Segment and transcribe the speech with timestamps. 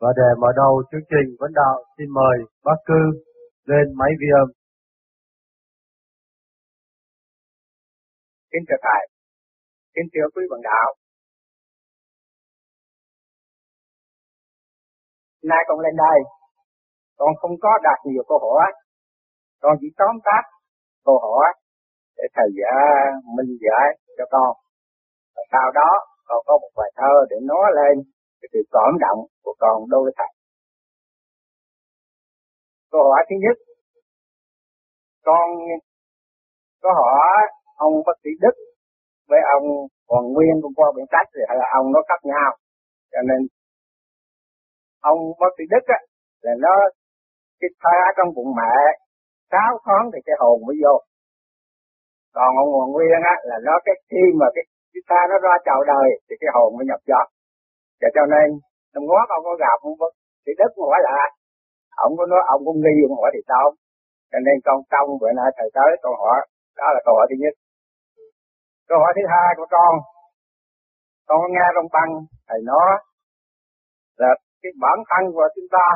[0.00, 3.02] Và để mở đầu chương trình vấn đạo, xin mời bác cư
[3.64, 4.48] lên máy vi âm.
[8.52, 9.02] Kính chào Thầy,
[9.94, 10.88] kính chào quý bạn đạo.
[15.50, 16.18] Nay con lên đây,
[17.18, 18.72] con không có đặt nhiều câu hỏi,
[19.62, 20.42] con chỉ tóm tắt
[21.04, 21.48] câu hỏi
[22.16, 22.76] để thầy giả
[23.36, 23.86] minh giải
[24.18, 24.52] cho con.
[25.36, 25.90] Và sau đó
[26.26, 28.15] con có một bài thơ để nói lên
[28.46, 30.30] cái sự cảm động của con đối với thầy.
[32.92, 33.56] Câu hỏi thứ nhất,
[35.24, 35.46] con
[36.82, 37.38] có hỏi
[37.76, 38.56] ông bác sĩ Đức
[39.28, 39.64] với ông
[40.08, 42.50] Hoàng Nguyên cũng qua biển sách thì hay là ông nó khác nhau.
[43.12, 43.40] Cho nên
[45.00, 45.98] ông bác sĩ Đức á,
[46.44, 46.74] là nó
[47.60, 48.76] cái thai trong bụng mẹ
[49.50, 50.94] sáu tháng thì cái hồn mới vô.
[52.36, 55.54] Còn ông Hoàng Nguyên á, là nó cái khi mà cái cái ta nó ra
[55.64, 57.20] chào đời thì cái hồn mới nhập gió.
[58.00, 58.46] Và cho nên
[58.98, 60.06] ông ngó ông có gặp ông có
[60.42, 61.16] thì đất hỏi là
[62.04, 63.66] ông có nói ông cũng nghi ông hỏi thì sao?
[64.30, 66.38] Cho nên con trong bữa nay thầy tới, câu hỏi,
[66.78, 67.54] đó là câu hỏi thứ nhất.
[68.88, 69.92] Câu hỏi thứ hai của con
[71.28, 72.12] con có nghe trong băng,
[72.48, 72.90] thầy nói
[74.16, 74.30] là
[74.62, 75.86] cái bản thân của chúng ta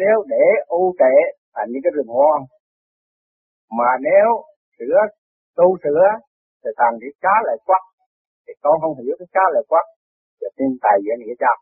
[0.00, 1.14] nếu để ưu trệ
[1.54, 2.42] thành những cái rừng hoang
[3.78, 4.28] mà nếu
[4.78, 4.98] sửa,
[5.56, 6.04] tu sửa,
[6.64, 7.82] thì thành cái cá lại quắc.
[8.46, 9.84] Thì con không hiểu cái cá lại quắc
[10.42, 11.52] cho xin tài dạy nghĩa cho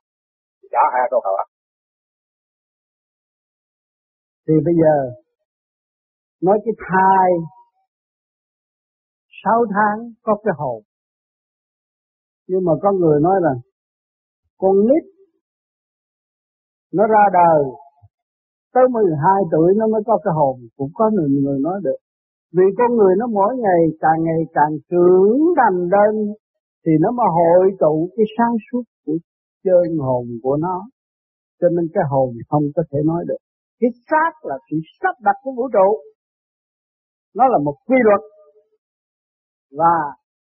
[0.73, 1.47] đó, hai câu hỏi.
[4.47, 4.97] Thì bây giờ,
[6.43, 7.29] nói cái thai,
[9.45, 10.83] sáu tháng có cái hồn.
[12.49, 13.55] Nhưng mà có người nói là,
[14.59, 15.05] con nít,
[16.93, 17.65] nó ra đời,
[18.75, 20.61] tới 12 tuổi nó mới có cái hồn.
[20.77, 21.97] Cũng có người người nói được.
[22.53, 26.35] Vì con người nó mỗi ngày càng ngày càng trưởng thành lên
[26.87, 29.17] thì nó mới hội tụ cái sáng suốt của
[29.65, 30.77] chân hồn của nó.
[31.61, 33.41] Cho nên cái hồn không có thể nói được.
[33.81, 35.89] Cái xác là sự sắp đặt của vũ trụ.
[37.35, 38.21] Nó là một quy luật.
[39.79, 39.95] Và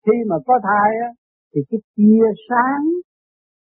[0.06, 1.10] khi mà có thai á,
[1.54, 2.84] thì cái tia sáng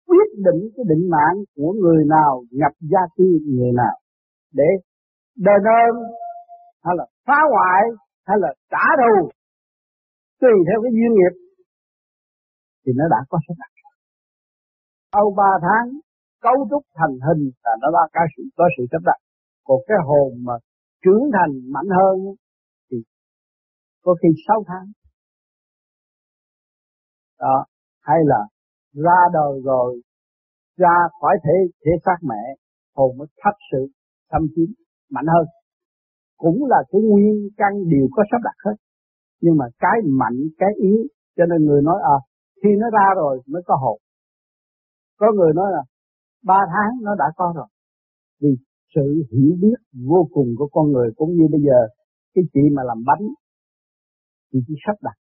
[0.07, 3.95] quyết định cái định mạng của người nào nhập gia cư người nào.
[4.53, 4.69] Để
[5.35, 5.95] đền ơn
[6.83, 7.81] hay là phá hoại
[8.27, 9.29] hay là trả thù
[10.41, 11.44] tùy theo cái duyên nghiệp
[12.85, 13.71] thì nó đã có sắp đặt
[15.13, 15.87] sau ba tháng
[16.41, 19.19] cấu trúc thành hình là nó đã có sự có sự sắp đặt
[19.63, 20.53] còn cái hồn mà
[21.03, 22.15] trưởng thành mạnh hơn
[22.91, 22.97] thì
[24.03, 24.87] có khi sáu tháng.
[27.39, 27.65] Đó,
[28.01, 28.41] hay là
[28.93, 30.01] ra đời rồi,
[30.77, 32.43] ra khỏi thể thể xác mẹ,
[32.95, 33.87] hồn mới thật sự
[34.31, 34.69] xâm chiếm,
[35.09, 35.45] mạnh hơn.
[36.37, 38.75] Cũng là cái nguyên căn đều có sắp đặt hết.
[39.41, 40.97] Nhưng mà cái mạnh, cái yếu,
[41.37, 42.17] cho nên người nói à
[42.65, 43.99] khi nó ra rồi mới có hồn.
[45.19, 45.83] Có người nói là,
[46.43, 47.67] ba tháng nó đã có rồi.
[48.41, 48.49] Vì
[48.95, 51.79] sự hiểu biết vô cùng của con người cũng như bây giờ,
[52.33, 53.25] cái chị mà làm bánh
[54.53, 55.17] thì chỉ sắp đặt,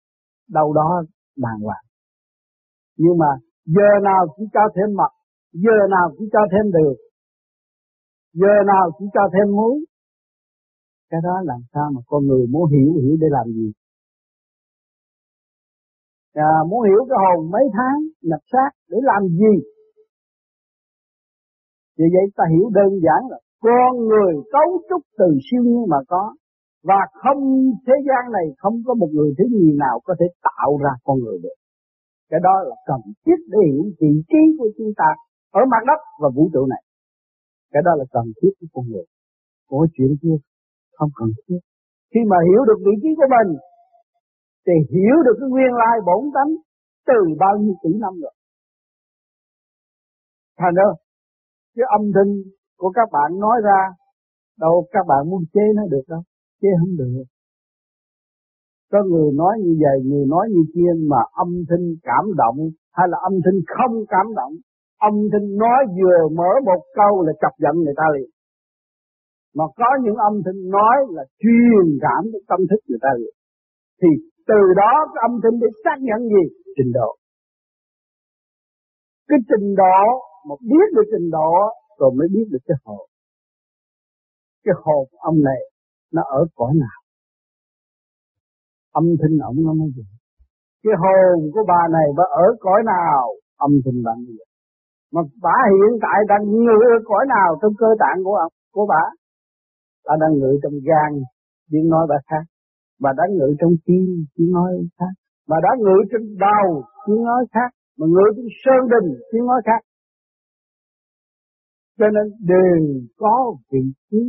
[0.48, 1.02] đâu đó
[1.36, 1.84] đàng hoàng.
[2.96, 3.30] Nhưng mà
[3.64, 5.12] giờ nào chỉ cho thêm mật,
[5.52, 6.96] giờ nào chỉ cho thêm đường,
[8.32, 9.84] giờ nào chỉ cho thêm muối.
[11.10, 13.72] Cái đó làm sao mà con người muốn hiểu hiểu để làm gì?
[16.34, 19.54] À, muốn hiểu cái hồn mấy tháng nhập xác để làm gì
[21.98, 25.98] vì vậy ta hiểu đơn giản là con người cấu trúc từ siêu nhiên mà
[26.08, 26.34] có
[26.88, 27.40] và không
[27.86, 31.16] thế gian này không có một người thứ gì nào có thể tạo ra con
[31.24, 31.56] người được.
[32.30, 35.08] Cái đó là cần thiết để hiểu vị trí của chúng ta
[35.60, 36.82] ở mặt đất và vũ trụ này.
[37.72, 39.06] Cái đó là cần thiết của con người.
[39.70, 40.36] Có chuyện kia
[40.96, 41.60] không cần thiết.
[42.14, 43.48] Khi mà hiểu được vị trí của mình
[44.66, 46.52] thì hiểu được cái nguyên lai bổn tánh
[47.06, 48.34] từ bao nhiêu tỷ năm rồi.
[50.58, 50.88] Thành ra,
[51.76, 52.32] cái âm thanh
[52.78, 53.80] của các bạn nói ra,
[54.60, 56.22] đâu các bạn muốn chế nó được đâu,
[56.60, 57.24] chế không được
[58.92, 62.58] có người nói như vậy, người nói như kia mà âm thanh cảm động
[62.92, 64.52] hay là âm thanh không cảm động,
[65.08, 68.30] âm thanh nói vừa mở một câu là chọc giận người ta liền
[69.56, 73.34] mà có những âm thanh nói là truyền cảm cái tâm thức người ta liền,
[74.00, 74.08] thì
[74.50, 76.44] từ đó cái âm thanh để xác nhận gì?
[76.76, 77.10] Trình độ.
[79.28, 79.98] Cái trình độ
[80.48, 81.52] một biết được trình độ
[81.98, 83.06] rồi mới biết được cái hồn.
[84.64, 85.60] Cái hồn ông này,
[86.12, 87.00] nó ở cõi nào?
[88.92, 90.06] Âm thanh ông nó mới vậy.
[90.82, 93.22] Cái hồn của bà này bà ở cõi nào?
[93.56, 94.48] Âm thanh bà như vậy.
[95.14, 98.86] Mà bà hiện tại đang ngự ở cõi nào trong cơ tạng của ông, của
[98.92, 99.02] bà?
[100.06, 101.10] Bà đang ngự trong gan,
[101.70, 102.44] tiếng nói bà khác
[103.02, 104.04] bà đã ngự trong tim
[104.34, 105.14] tiếng nói khác.
[105.48, 107.70] Bà đã ngự trên đầu tiếng nói khác.
[107.98, 109.80] Mà ngự trên sơn đình tiếng nói khác.
[111.98, 112.76] Cho nên đều
[113.18, 114.22] có vị trí.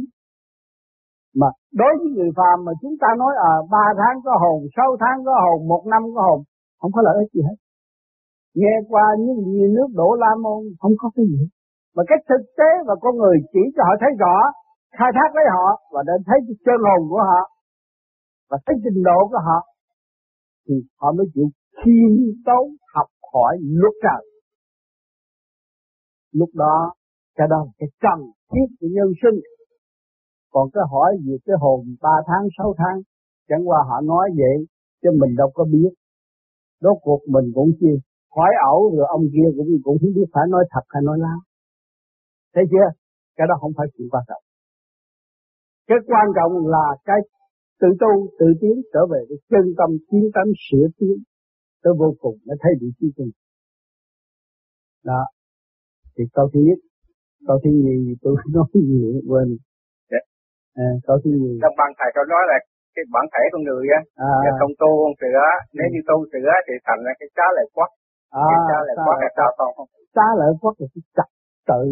[1.40, 4.98] Mà đối với người phàm mà chúng ta nói à ba tháng có hồn, sáu
[5.00, 6.40] tháng có hồn, một năm có hồn,
[6.80, 7.58] không có lợi ích gì hết.
[8.56, 11.44] Nghe qua những gì nước đổ la môn, không có cái gì
[11.96, 14.36] mà cái thực tế và con người chỉ cho họ thấy rõ,
[14.98, 17.42] khai thác lấy họ và đến thấy chân hồn của họ
[18.50, 19.60] và thấy trình độ của họ,
[20.68, 21.48] thì họ mới chịu
[21.80, 22.12] khiêm
[22.46, 24.24] tốn học hỏi luật trời.
[26.32, 26.94] Lúc đó,
[27.36, 28.20] cái đó cái cần
[28.52, 29.40] thiết của nhân sinh.
[30.52, 32.98] Còn cái hỏi về cái hồn ba tháng, sáu tháng,
[33.50, 34.66] chẳng qua họ nói vậy
[35.02, 35.92] chứ mình đâu có biết.
[36.82, 37.92] Rốt cuộc mình cũng chi
[38.36, 41.40] hỏi ẩu rồi ông kia cũng cũng không biết phải nói thật hay nói láo.
[42.54, 42.88] Thấy chưa?
[43.38, 44.44] Cái đó không phải chuyện quan trọng.
[45.88, 47.20] Cái quan trọng là cái
[47.82, 51.18] tự tu tự tiến trở về cái chân tâm tiến tâm sửa tiến.
[51.84, 53.26] Tới vô cùng mới thấy vị trí của
[55.04, 55.22] đó.
[56.18, 56.80] Thì câu thứ nhất
[57.48, 59.48] câu thứ nhì tôi nói nhiều quên.
[60.86, 61.54] À, câu thứ nhì.
[61.64, 62.58] Trong ban thầy có nói là
[62.96, 65.42] cái bản thể con người á à, không tu con sữa
[65.78, 67.90] nếu như tu sữa thì thành ra cái trái lại quất.
[68.44, 69.70] À, cái trái lại quất là sao con?
[69.76, 71.30] không trái lại quất là cái trật
[71.70, 71.84] tự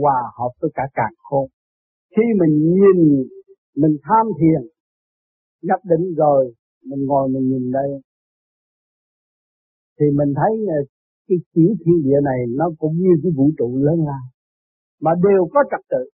[0.00, 1.46] hòa hợp với cả càng khôn.
[2.14, 2.98] Khi mình nhìn
[3.80, 4.62] mình tham thiền
[5.62, 6.54] nhập định rồi,
[6.84, 7.90] mình ngồi mình nhìn đây.
[10.00, 10.52] Thì mình thấy
[11.28, 14.24] cái chỉ thiên địa này nó cũng như cái vũ trụ lớn lao,
[15.00, 16.10] mà đều có trật tự.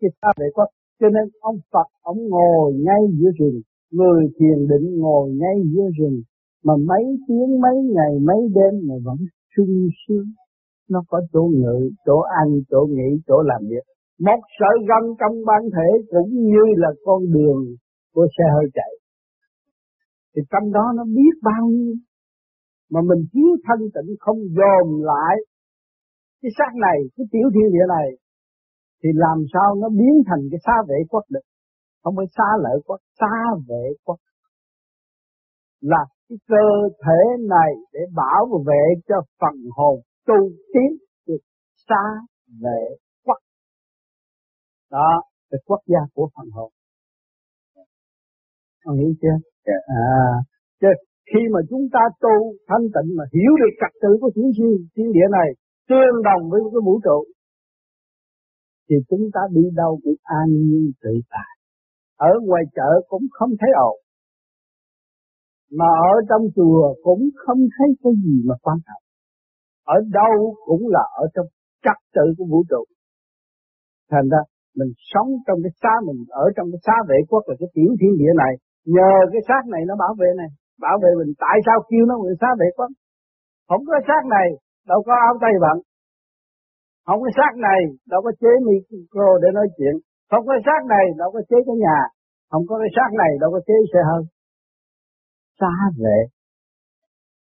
[0.00, 0.66] Cái sao vậy có,
[1.00, 3.60] cho nên ông Phật, ông ngồi ngay giữa rừng,
[3.90, 6.22] người thiền định ngồi ngay giữa rừng,
[6.64, 9.16] mà mấy tiếng, mấy ngày, mấy đêm mà vẫn
[9.56, 10.26] sung sướng.
[10.90, 13.84] Nó có chỗ ngự, chỗ ăn, chỗ nghỉ, chỗ làm việc
[14.26, 17.60] một sợi gân trong bản thể cũng như là con đường
[18.14, 18.92] của xe hơi chạy.
[20.32, 21.94] Thì trong đó nó biết bao nhiêu,
[22.90, 25.34] mà mình thiếu thanh tịnh không dồn lại
[26.42, 28.08] cái xác này, cái tiểu thiên địa này,
[29.02, 31.46] thì làm sao nó biến thành cái xa vệ quốc được?
[32.02, 33.36] Không phải xa lợi quốc xa
[33.68, 34.16] vệ quốc.
[35.80, 36.66] Là cái cơ
[37.04, 40.38] thể này để bảo vệ cho phần hồn tu
[40.72, 40.90] tiến
[41.26, 41.42] được
[41.88, 42.04] xa
[42.62, 42.82] vệ
[44.90, 46.72] đó là quốc gia của phần hồn
[48.84, 49.36] ông hiểu chưa.
[49.66, 49.78] Dạ.
[49.86, 50.04] à
[50.80, 50.88] chứ
[51.30, 52.36] khi mà chúng ta tu
[52.68, 55.48] thanh tịnh mà hiểu được trật tự của thiên thiên thiên địa này
[55.88, 57.18] tương đồng với cái vũ trụ
[58.86, 61.52] thì chúng ta đi đâu cũng an nhiên tự tại
[62.16, 63.96] ở ngoài chợ cũng không thấy ồn
[65.78, 69.02] mà ở trong chùa cũng không thấy cái gì mà quan trọng
[69.84, 71.46] ở đâu cũng là ở trong
[71.84, 72.84] trật tự của vũ trụ
[74.10, 74.38] thành ra
[74.78, 77.90] mình sống trong cái xá mình, ở trong cái xá vệ quốc là cái tiểu
[78.00, 78.52] thiên địa này.
[78.94, 80.50] Nhờ cái xác này nó bảo vệ này,
[80.84, 81.30] bảo vệ mình.
[81.44, 82.90] Tại sao kêu nó người xá vệ quốc?
[83.68, 84.48] Không có xác này,
[84.90, 85.78] đâu có áo tay bận
[87.10, 87.80] không có xác này,
[88.12, 89.94] đâu có chế micro để nói chuyện.
[90.30, 91.98] Không có xác này, đâu có chế cái nhà.
[92.50, 94.22] Không có cái xác này, đâu có chế xe hơi.
[95.60, 96.18] Xá vệ,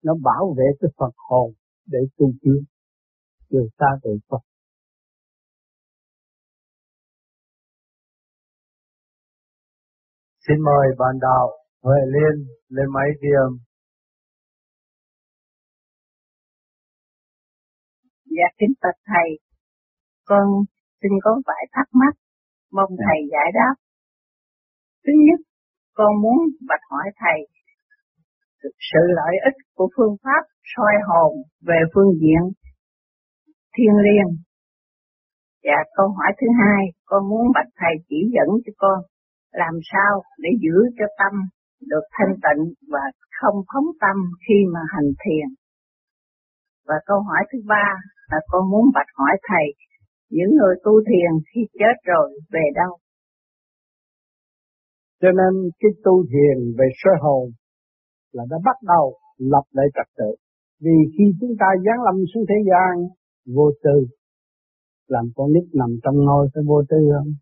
[0.05, 1.51] nó bảo vệ cái Phật hồn
[1.87, 2.61] để tu tiến.
[3.49, 4.43] Từ xa về Phật
[10.47, 11.47] Xin mời bạn đạo
[11.83, 12.35] Huệ Liên
[12.69, 13.07] lên máy
[13.45, 13.51] âm.
[18.25, 19.29] Dạ kính bạch thầy,
[20.25, 20.45] con
[21.01, 22.13] xin có vài thắc mắc,
[22.71, 23.03] mong dạ.
[23.05, 23.75] thầy giải đáp.
[25.05, 25.39] Thứ nhất,
[25.93, 26.37] con muốn
[26.69, 27.39] bạch hỏi thầy
[28.63, 31.31] sự lợi ích của phương pháp soi hồn
[31.61, 32.43] về phương diện
[33.77, 34.31] thiên liêng.
[35.63, 39.12] Và câu hỏi thứ hai, con muốn bạch thầy chỉ dẫn cho con
[39.53, 41.33] làm sao để giữ cho tâm
[41.91, 43.03] được thanh tịnh và
[43.39, 44.17] không phóng tâm
[44.47, 45.47] khi mà hành thiền.
[46.87, 47.87] Và câu hỏi thứ ba
[48.31, 49.67] là con muốn bạch hỏi thầy,
[50.29, 52.97] những người tu thiền khi chết rồi về đâu?
[55.21, 57.49] Cho nên cái tu thiền về sơ hồn
[58.31, 60.31] là đã bắt đầu lập lại trật tự.
[60.81, 62.93] Vì khi chúng ta giáng lâm xuống thế gian
[63.55, 64.07] vô tư,
[65.07, 67.33] làm con nít nằm trong ngôi phải vô tư không?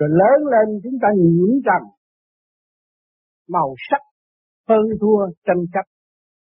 [0.00, 1.82] Rồi lớn lên chúng ta nhiễm trần
[3.48, 4.02] màu sắc
[4.68, 5.86] hơn thua tranh chấp,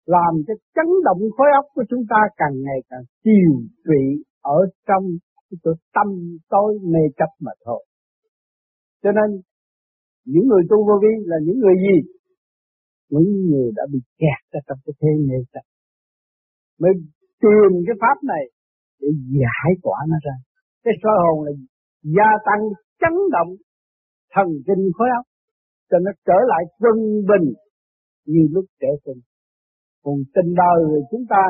[0.05, 3.51] làm cho chấn động khối óc của chúng ta càng ngày càng tiêu
[3.85, 5.03] trị ở trong
[5.49, 6.07] cái chỗ tâm
[6.49, 7.85] tối mê chấp mà thôi.
[9.03, 9.41] Cho nên,
[10.25, 11.97] những người tu vô vi là những người gì?
[13.09, 15.65] Những người đã bị kẹt ra trong cái thế mê chấp.
[16.81, 16.91] Mới
[17.41, 18.45] tìm cái pháp này
[19.01, 19.07] để
[19.39, 20.35] giải tỏa nó ra.
[20.83, 21.51] Cái soi hồn là
[22.03, 22.61] gia tăng
[23.01, 23.51] chấn động
[24.33, 25.25] thần kinh khối óc
[25.89, 26.97] cho nó trở lại quân
[27.29, 27.53] bình
[28.25, 29.21] như lúc trẻ sinh.
[30.03, 30.79] Còn tình đời
[31.11, 31.43] chúng ta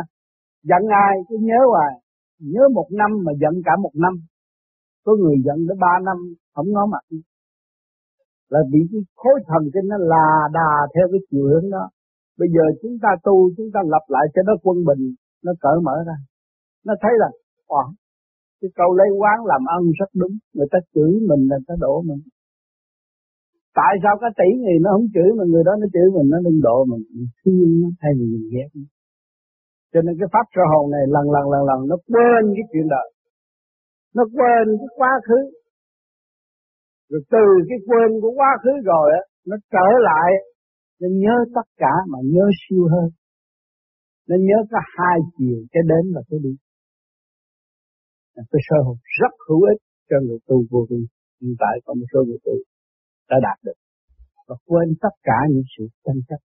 [0.63, 1.93] giận ai cứ nhớ hoài
[2.39, 4.13] nhớ một năm mà giận cả một năm.
[5.05, 6.17] Có người giận tới ba năm
[6.53, 7.03] không ngó mặt.
[8.49, 11.89] Là bị cái khối thần kinh nó là đà theo cái chiều hướng đó.
[12.39, 15.03] Bây giờ chúng ta tu chúng ta lập lại cho nó quân bình
[15.43, 16.17] nó cởi mở ra.
[16.85, 17.29] Nó thấy là
[17.67, 17.83] à,
[18.59, 20.33] cái câu lấy quán làm ân rất đúng.
[20.55, 22.21] Người ta chửi mình là ta đổ mình.
[23.79, 26.37] Tại sao cái tỷ người nó không chửi mà người đó nó chửi mình, nó
[26.45, 27.03] đừng độ mình?
[27.15, 28.69] Mình thương nó thay vì mình ghét.
[28.75, 28.85] Nó
[29.95, 32.87] cho nên cái pháp sơ hồn này lần lần lần lần nó quên cái chuyện
[32.95, 33.07] đời.
[34.15, 35.39] Nó quên cái quá khứ.
[37.09, 40.29] Rồi từ cái quên của quá khứ rồi á, nó trở lại.
[41.01, 43.09] Nó nhớ tất cả mà nhớ siêu hơn.
[44.29, 46.53] Nó nhớ cả hai chiều, cái đến và cái đi
[48.51, 51.01] cái sơ hồn rất hữu ích cho người tu vô vi.
[51.41, 52.55] Hiện tại có một số người tu
[53.29, 53.77] đã đạt được
[54.47, 56.41] và quên tất cả những sự tranh chấp.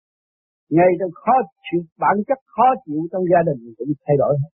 [0.75, 4.51] Ngay trong khó chịu bản chất khó chịu trong gia đình cũng thay đổi hết.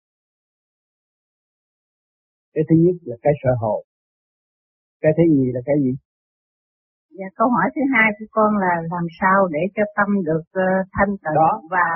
[2.54, 3.80] Cái thứ nhất là cái sợ hồn.
[5.02, 5.92] Cái thứ nhì là cái gì?
[7.18, 10.86] Dạ, câu hỏi thứ hai của con là làm sao để cho tâm được uh,
[10.96, 11.88] thanh tịnh và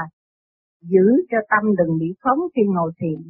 [0.92, 3.20] giữ cho tâm đừng bị phóng khi ngồi thiền.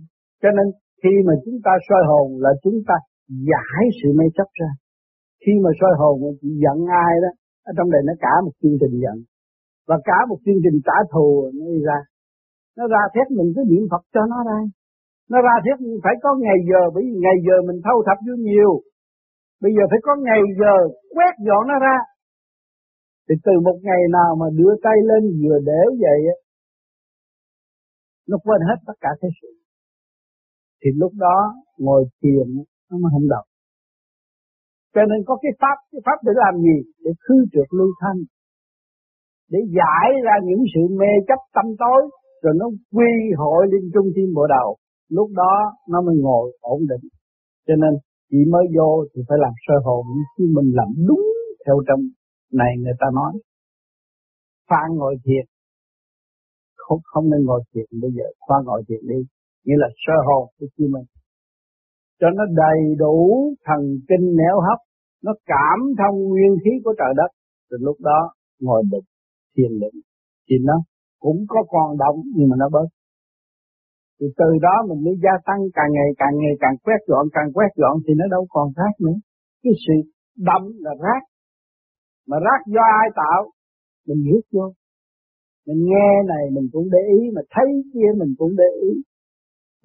[0.43, 0.67] Cho nên
[1.03, 2.97] khi mà chúng ta soi hồn là chúng ta
[3.49, 4.71] giải sự mê chấp ra.
[5.43, 7.31] Khi mà soi hồn mà chị giận ai đó,
[7.69, 9.17] ở trong đây nó cả một chương trình giận.
[9.89, 11.27] Và cả một chương trình trả thù
[11.57, 11.99] nó đi ra.
[12.79, 14.61] Nó ra thét mình cứ niệm Phật cho nó ra.
[15.33, 18.35] Nó ra thét phải có ngày giờ, bởi vì ngày giờ mình thâu thập vô
[18.49, 18.73] nhiều.
[19.63, 20.75] Bây giờ phải có ngày giờ
[21.15, 21.97] quét dọn nó ra.
[23.27, 26.37] Thì từ một ngày nào mà đưa tay lên vừa để vậy á,
[28.29, 29.49] nó quên hết tất cả thế sự.
[30.81, 31.37] Thì lúc đó
[31.79, 32.47] ngồi thiền
[32.91, 33.47] nó mới không động.
[34.95, 36.77] Cho nên có cái pháp, cái pháp để làm gì?
[37.05, 38.21] Để khư trượt lưu thanh.
[39.53, 42.01] Để giải ra những sự mê chấp tâm tối,
[42.43, 44.77] rồi nó quy hội lên trung tim bộ đầu.
[45.09, 45.55] Lúc đó
[45.89, 47.05] nó mới ngồi ổn định.
[47.67, 47.93] Cho nên
[48.31, 50.05] chỉ mới vô thì phải làm sơ hồn
[50.37, 51.25] chứ mình làm đúng
[51.67, 52.01] theo trong
[52.53, 53.33] này người ta nói
[54.71, 55.45] phan ngồi thiền
[56.77, 59.21] không không nên ngồi thiền bây giờ khoan ngồi thiền đi
[59.65, 61.07] nghĩa là sơ hồn của chi mình
[62.21, 63.19] cho nó đầy đủ
[63.67, 64.79] thần kinh nẻo hấp,
[65.25, 67.31] nó cảm thông nguyên khí của trời đất.
[67.71, 68.21] Từ lúc đó,
[68.61, 69.07] ngồi định
[69.57, 69.99] thiền định.
[70.47, 70.77] Thì nó
[71.19, 72.89] cũng có còn động, nhưng mà nó bớt.
[74.21, 77.53] Thì từ đó mình mới gia tăng càng ngày càng ngày càng quét dọn, càng
[77.55, 79.19] quét dọn thì nó đâu còn rác nữa.
[79.63, 79.95] Cái sự
[80.37, 81.23] đậm là rác.
[82.29, 83.51] Mà rác do ai tạo?
[84.07, 84.67] Mình biết vô
[85.67, 88.93] mình nghe này mình cũng để ý, mà thấy kia mình cũng để ý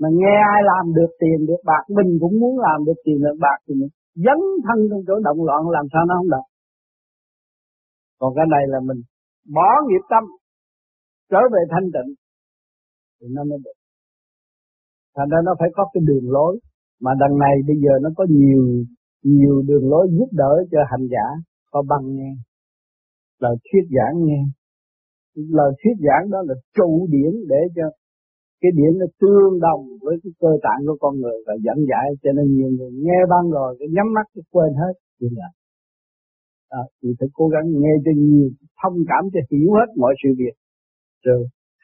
[0.02, 3.38] mà nghe ai làm được tiền được bạc, mình cũng muốn làm được tiền được
[3.46, 3.92] bạc thì mình
[4.26, 6.48] dấn thân trong chỗ động loạn, làm sao nó không được.
[8.20, 9.00] Còn cái này là mình
[9.56, 10.24] bỏ nghiệp tâm,
[11.32, 12.12] trở về thanh tịnh,
[13.18, 13.78] thì nó mới được.
[15.16, 16.60] Thành ra nó phải có cái đường lối.
[17.02, 18.64] Mà đằng này bây giờ nó có nhiều
[19.24, 21.28] nhiều đường lối giúp đỡ cho hành giả.
[21.72, 22.32] Có băng nghe,
[23.40, 24.42] lời thuyết giảng nghe.
[25.36, 27.84] Lời thuyết giảng đó là trụ điển để cho
[28.66, 32.08] cái điển nó tương đồng với cái cơ tạng của con người và dẫn dạy
[32.24, 35.50] cho nên nhiều người nghe băng rồi cái nhắm mắt cái quên hết như là
[36.80, 38.50] à, thì phải cố gắng nghe cho nhiều
[38.82, 40.56] thông cảm cho hiểu hết mọi sự việc
[41.28, 41.42] rồi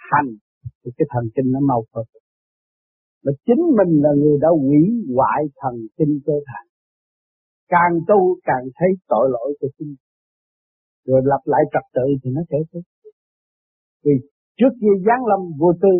[0.09, 0.29] hành
[0.79, 2.05] thì cái thần kinh nó mau hơn.
[3.23, 4.81] Mà chính mình là người đã hủy
[5.15, 6.61] hoại thần kinh cơ thể
[7.73, 9.95] càng tu càng thấy tội lỗi của chính
[11.05, 12.81] rồi lập lại trật tự thì nó sẽ tốt.
[14.03, 14.11] Vì
[14.57, 15.93] trước kia giáng lâm vô tư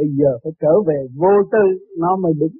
[0.00, 1.64] bây giờ phải trở về vô tư
[2.02, 2.56] nó mới đúng.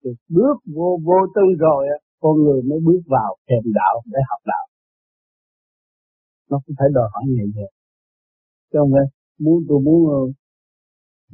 [0.00, 1.82] Thì bước vô vô tư rồi
[2.22, 4.66] con người mới bước vào thềm đạo để học đạo.
[6.50, 7.70] Nó cũng phải đòi hỏi ngày vậy
[8.74, 9.06] chứ không phải
[9.44, 10.20] muốn tôi muốn ờ,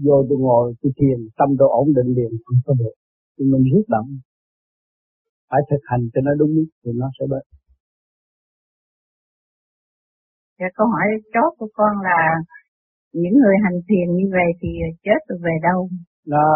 [0.04, 2.94] vô tôi ngồi tôi thiền tâm tôi ổn định liền không có được
[3.34, 4.08] thì mình rút động.
[5.50, 6.50] Phải thực hành cho nó đúng
[6.84, 7.44] thì nó sẽ bớt.
[10.58, 12.18] Dạ, câu hỏi chốt của con là
[13.12, 14.68] những người hành thiền như vậy thì
[15.06, 15.88] chết rồi về đâu?
[16.32, 16.46] Là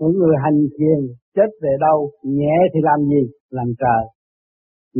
[0.00, 1.00] những người hành thiền
[1.36, 1.98] chết về đâu?
[2.22, 3.22] Nhẹ thì làm gì?
[3.50, 4.02] Làm trời.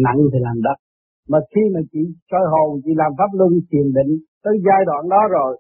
[0.05, 0.79] Nặng thì làm đất.
[1.29, 2.01] Mà khi mà chị
[2.31, 4.13] soi hồn, chị làm pháp luân thiền định
[4.45, 5.53] tới giai đoạn đó rồi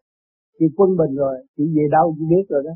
[0.59, 2.75] chị quân bình rồi chị về đâu chị biết rồi đó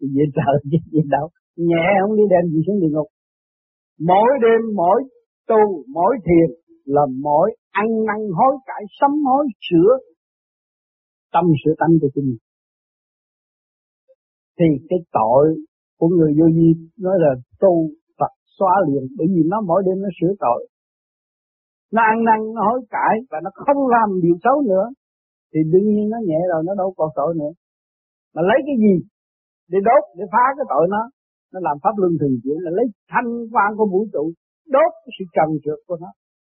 [0.00, 3.08] chị về trời chị về đâu nhẹ không đi đem gì xuống địa ngục
[4.10, 4.98] mỗi đêm mỗi
[5.48, 5.62] tu
[5.96, 6.48] mỗi thiền
[6.94, 9.92] là mỗi ăn năn hối cải sám hối sửa
[11.34, 12.42] tâm sửa tánh của chính mình
[14.58, 15.44] thì cái tội
[15.98, 16.68] của người vô vi,
[17.04, 17.72] nói là tu
[18.18, 20.60] Phật xóa liền, bởi vì nó mỗi đêm nó sửa tội.
[21.94, 24.86] Nó ăn năn, nó hối cải và nó không làm điều xấu nữa,
[25.50, 27.52] thì đương nhiên nó nhẹ rồi, nó đâu còn tội nữa.
[28.34, 28.94] Mà lấy cái gì
[29.70, 31.02] để đốt, để phá cái tội nó?
[31.52, 34.24] Nó làm pháp luân thường chuyển, là lấy thanh quan của vũ trụ,
[34.74, 36.10] đốt cái sự trần trượt của nó.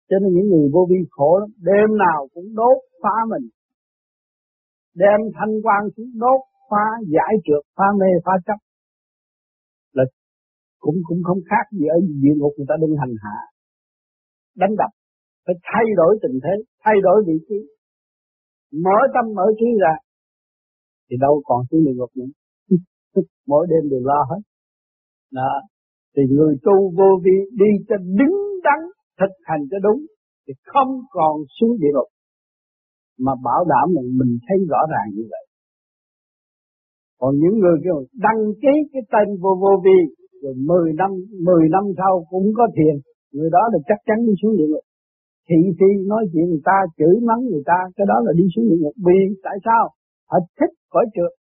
[0.10, 3.46] Cho nên những người vô vi khổ lắm, đêm nào cũng đốt phá mình
[5.02, 6.40] đem thanh quan xuống đốt,
[6.70, 6.86] phá,
[7.16, 8.60] giải trượt, phá mê, phá chấp.
[9.98, 10.04] Là
[10.80, 13.38] cũng cũng không khác gì ở địa ngục người ta đừng hành hạ,
[14.62, 14.92] đánh đập.
[15.46, 17.60] Phải thay đổi tình thế, thay đổi vị trí.
[18.84, 19.94] Mở tâm, mở trí ra,
[21.10, 22.32] thì đâu còn xuống địa ngục nữa.
[23.48, 24.42] Mỗi đêm đều lo hết.
[25.32, 25.54] Đó.
[26.16, 28.80] Thì người tu vô vi đi cho đứng đắn,
[29.20, 30.02] thực hành cho đúng,
[30.48, 32.10] thì không còn xuống địa ngục
[33.26, 35.46] mà bảo đảm là mình thấy rõ ràng như vậy.
[37.20, 40.00] Còn những người kêu đăng ký cái tên vô vô vi,
[40.44, 41.12] rồi 10 năm
[41.46, 42.96] 10 năm sau cũng có thiền,
[43.34, 44.86] người đó là chắc chắn đi xuống địa ngục.
[45.50, 48.66] Thị phi nói chuyện người ta, chửi mắng người ta, cái đó là đi xuống
[48.70, 48.96] địa ngục.
[49.06, 49.84] Vì tại sao?
[50.32, 51.32] Họ thích cõi trượt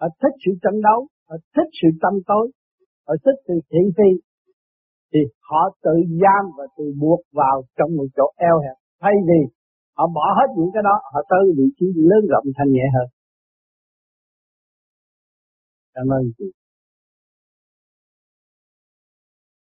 [0.00, 2.44] họ thích sự tranh đấu, họ thích sự tâm tối,
[3.06, 4.10] họ thích sự thị phi.
[5.12, 8.76] Thì họ tự giam và tự buộc vào trong một chỗ eo hẹp.
[9.02, 9.40] Thay vì
[9.96, 13.08] họ bỏ hết những cái đó, họ tới vị trí lớn rộng thanh nhẹ hơn.
[15.94, 16.44] Cảm ơn chị.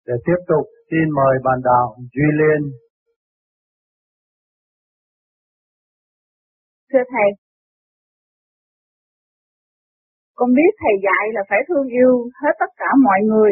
[0.05, 2.62] Để tiếp tục, xin mời bạn đạo Duy Liên.
[6.91, 7.29] Thưa thầy,
[10.36, 13.51] con biết thầy dạy là phải thương yêu hết tất cả mọi người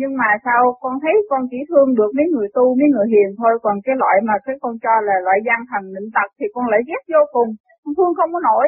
[0.00, 3.28] nhưng mà sao con thấy con chỉ thương được mấy người tu, mấy người hiền
[3.40, 6.46] thôi, còn cái loại mà cái con cho là loại gian thần định tật thì
[6.54, 7.48] con lại ghét vô cùng,
[7.82, 8.66] con thương không có nổi.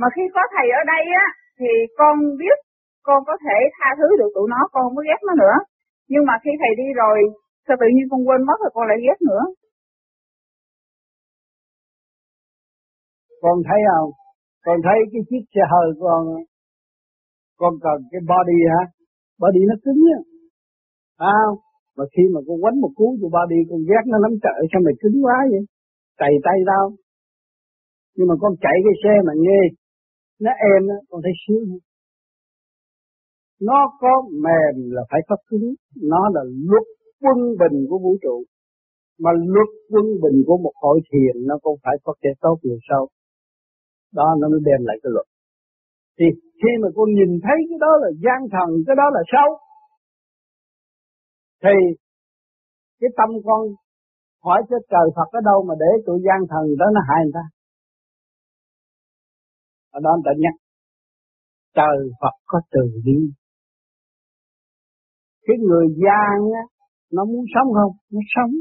[0.00, 1.26] Mà khi có thầy ở đây á,
[1.58, 2.58] thì con biết
[3.08, 5.56] con có thể tha thứ được tụi nó, con không có ghét nó nữa.
[6.12, 7.16] Nhưng mà khi thầy đi rồi,
[7.66, 9.44] sao tự nhiên con quên mất rồi con lại ghét nữa.
[13.42, 14.10] Con thấy không?
[14.66, 16.22] Con thấy cái chiếc xe hơi con
[17.60, 18.82] con cần cái body hả?
[19.42, 20.20] Body nó cứng á
[21.38, 21.42] à,
[21.96, 24.60] mà khi mà con quánh một cú cho ba đi con ghét nó lắm trời
[24.70, 25.62] sao mày cứng quá vậy?
[26.20, 26.84] Cày tay tao.
[28.16, 29.60] Nhưng mà con chạy cái xe mà nghe
[30.44, 31.78] nó êm đó con thấy sướng
[33.68, 34.12] nó có
[34.44, 35.74] mềm là phải có cứng.
[36.02, 36.86] Nó là luật
[37.22, 38.36] quân bình của vũ trụ.
[39.22, 42.78] Mà luật quân bình của một hội thiền nó cũng phải có kẻ tốt người
[42.88, 43.08] sau.
[44.14, 45.26] Đó nó mới đem lại cái luật.
[46.18, 46.26] Thì
[46.60, 49.48] khi mà con nhìn thấy cái đó là gian thần cái đó là xấu
[51.62, 51.76] thì
[53.00, 53.60] cái tâm con
[54.44, 57.36] hỏi cho trời Phật ở đâu mà để tụi gian thần đó nó hại người
[57.38, 57.44] ta?
[59.90, 60.54] Ở đó người ta nhắc,
[61.78, 63.18] trời Phật có từ bi.
[65.46, 66.64] Cái người gian á,
[67.12, 67.92] nó muốn sống không?
[68.12, 68.52] Nó sống.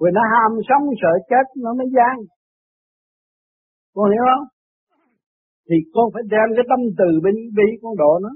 [0.00, 2.16] Vì nó ham sống, sợ chết, nó mới gian.
[3.94, 4.46] Con hiểu không?
[5.68, 8.30] Thì con phải đem cái tâm từ bi bi con độ nó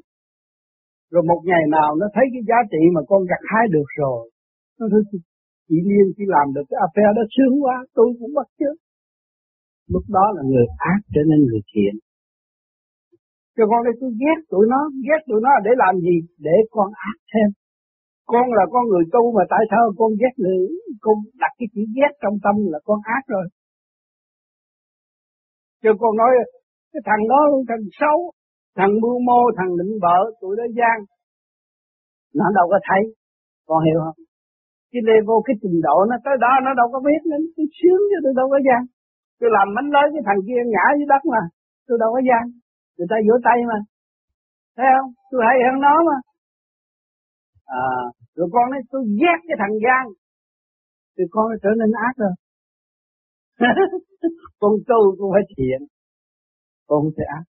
[1.13, 4.21] rồi một ngày nào nó thấy cái giá trị mà con gặt hái được rồi,
[4.79, 5.03] nó thấy
[5.69, 8.71] chị Liên chỉ làm được cái affair đó sướng quá, tôi cũng bắt chứ
[9.95, 11.95] lúc đó là người ác trở nên người thiện.
[13.57, 16.17] Cho con đây, tôi ghét tụi nó, ghét tụi nó để làm gì?
[16.47, 17.49] Để con ác thêm.
[18.33, 20.61] Con là con người tu mà tại sao con ghét người?
[21.05, 23.47] Con đặt cái chữ ghét trong tâm là con ác rồi.
[25.83, 26.33] Cho con nói,
[26.93, 28.19] cái thằng đó, thằng xấu
[28.79, 30.97] thằng mưu mô, thằng định vợ tụi đó gian.
[32.39, 33.03] Nó đâu có thấy,
[33.69, 34.19] con hiểu không?
[34.93, 38.03] Cái level, cái trình độ nó tới đó, nó đâu có biết nên tôi sướng
[38.11, 38.81] chứ tôi đâu có gian.
[39.39, 41.43] Tôi làm bánh lớn cái thằng kia ngã dưới đất mà
[41.87, 42.45] tôi đâu có gian.
[42.97, 43.79] Người ta vỗ tay mà.
[44.77, 45.11] Thấy không?
[45.31, 46.17] Tôi hay hơn nó mà.
[47.85, 47.85] À
[48.39, 50.05] rồi con nói, tôi ghét cái thằng gian.
[51.15, 52.35] Thì con trở nên ác rồi.
[54.61, 55.81] Con tu cũng phải thiện,
[56.87, 57.45] con không thể ác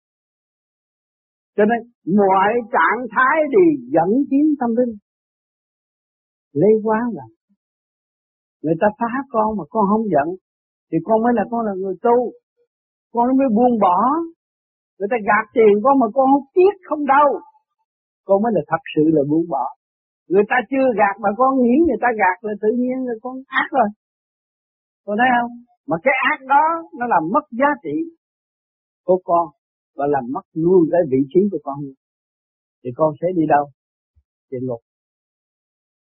[1.60, 1.80] cho nên
[2.22, 3.64] mọi trạng thái thì
[3.96, 4.94] dẫn tiến tâm linh.
[6.62, 7.26] Lấy quá là
[8.64, 10.28] người ta phá con mà con không giận
[10.92, 12.18] thì con mới là con là người tu.
[13.14, 14.00] Con mới buông bỏ.
[14.98, 17.28] Người ta gạt tiền con mà con không tiếc không đâu,
[18.28, 19.66] Con mới là thật sự là buông bỏ.
[20.30, 23.36] Người ta chưa gạt mà con nghĩ người ta gạt là tự nhiên là con
[23.62, 23.90] ác rồi.
[25.06, 25.52] Con thấy không?
[25.90, 26.66] Mà cái ác đó
[27.00, 27.96] nó làm mất giá trị
[29.06, 29.59] của con
[30.00, 31.78] và làm mất luôn cái vị trí của con.
[32.82, 33.66] Thì con sẽ đi đâu?
[34.52, 34.82] Địa ngục.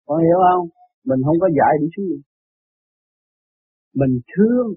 [0.08, 0.66] Con hiểu không?
[1.10, 2.22] Mình không có dạy đi xuống
[3.94, 4.68] mình thương.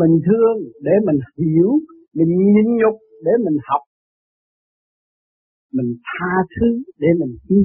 [0.00, 1.70] Mình thương để mình hiểu,
[2.14, 3.82] mình nhịn nhục để mình học.
[5.72, 6.68] Mình tha thứ
[7.02, 7.64] để mình hiểu.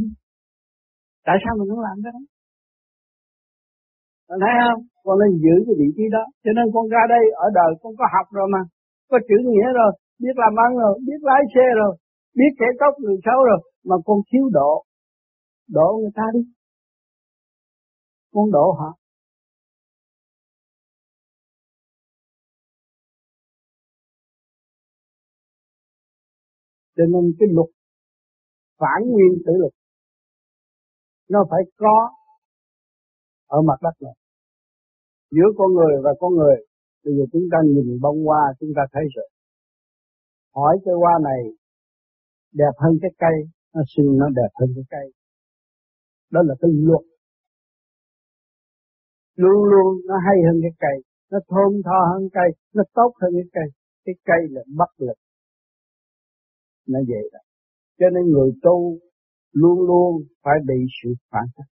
[1.25, 2.21] Tại sao mình không làm cái đó?
[4.27, 4.81] Con thấy không?
[5.03, 6.23] Con nên giữ cái vị trí đó.
[6.43, 8.61] Cho nên con ra đây, ở đời con có học rồi mà
[9.11, 11.97] có chữ nghĩa rồi biết làm ăn rồi, biết lái xe rồi,
[12.35, 14.85] biết kẻ cốc người xấu rồi, mà con thiếu độ.
[15.67, 16.39] Độ người ta đi.
[18.33, 18.97] Con độ họ.
[26.95, 27.69] Cho nên cái luật
[28.79, 29.73] phản nguyên tử lực
[31.29, 32.11] nó phải có
[33.47, 34.13] ở mặt đất này
[35.31, 36.55] giữa con người và con người
[37.03, 39.29] bây giờ chúng ta nhìn bông hoa chúng ta thấy rồi.
[40.55, 41.41] Hỏi cái hoa này
[42.53, 43.37] đẹp hơn cái cây
[43.73, 45.11] nó sinh nó đẹp hơn cái cây.
[46.31, 47.05] Đó là cái luật
[49.35, 50.97] luôn luôn nó hay hơn cái cây
[51.31, 53.67] nó thơm tho hơn cây nó tốt hơn cái cây.
[54.05, 55.17] Cái cây là bất lực.
[56.87, 57.39] Nó vậy đó.
[57.99, 58.97] Cho nên người tu
[59.51, 61.63] luôn luôn phải bị sự phản tác.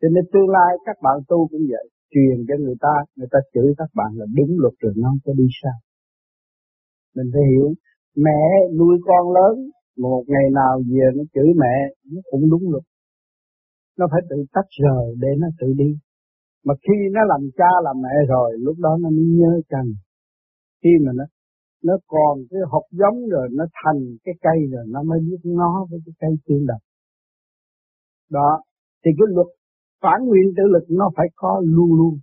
[0.00, 3.38] Cho nên tương lai các bạn tu cũng vậy, truyền cho người ta, người ta
[3.54, 5.78] chửi các bạn là đúng luật rồi nó có đi sao.
[7.16, 7.68] Mình phải hiểu,
[8.16, 8.40] mẹ
[8.78, 9.54] nuôi con lớn,
[9.98, 11.76] một ngày nào về nó chửi mẹ,
[12.12, 12.84] nó cũng đúng luật.
[13.98, 15.90] Nó phải tự tách rời để nó tự đi.
[16.66, 19.88] Mà khi nó làm cha làm mẹ rồi, lúc đó nó mới nhớ rằng
[20.82, 21.24] Khi mà nó
[21.84, 25.86] nó còn cái hộp giống rồi nó thành cái cây rồi nó mới biết nó
[25.90, 26.80] với cái cây tương đập
[28.30, 28.60] đó
[29.04, 29.46] thì cái luật
[30.04, 32.14] phản nguyên tử lực nó phải có luôn luôn.